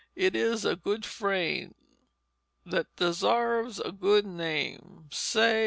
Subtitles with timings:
[0.15, 1.75] It is a good frame
[2.65, 5.59] That desarves a good name, Say!